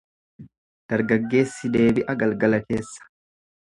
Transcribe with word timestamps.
Dargaggeessi 0.93 1.71
deebi'a 1.75 2.17
galgala 2.25 2.65
keessa. 2.67 3.11